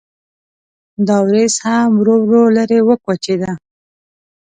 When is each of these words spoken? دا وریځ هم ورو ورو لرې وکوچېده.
دا 1.07 1.17
وریځ 1.27 1.55
هم 1.65 1.89
ورو 1.99 2.15
ورو 2.25 2.43
لرې 2.57 2.79
وکوچېده. 2.87 3.51